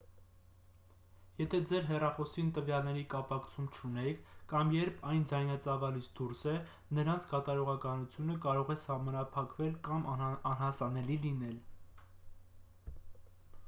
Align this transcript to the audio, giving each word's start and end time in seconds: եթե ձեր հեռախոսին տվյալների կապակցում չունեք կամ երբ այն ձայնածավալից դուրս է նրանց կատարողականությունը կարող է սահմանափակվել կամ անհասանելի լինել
եթե 1.41 1.57
ձեր 1.71 1.83
հեռախոսին 1.89 2.47
տվյալների 2.55 3.03
կապակցում 3.11 3.67
չունեք 3.79 4.23
կամ 4.53 4.71
երբ 4.77 5.03
այն 5.11 5.27
ձայնածավալից 5.33 6.09
դուրս 6.21 6.41
է 6.53 6.55
նրանց 7.01 7.27
կատարողականությունը 7.35 8.39
կարող 8.49 8.73
է 8.77 8.79
սահմանափակվել 8.87 9.77
կամ 9.91 10.11
անհասանելի 10.25 11.19
լինել 11.29 11.63